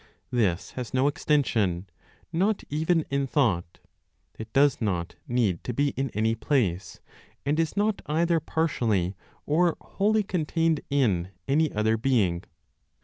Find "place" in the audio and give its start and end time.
6.33-6.99